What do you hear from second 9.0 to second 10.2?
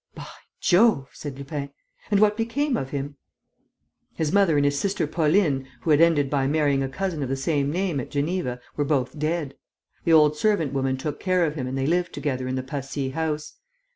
dead. The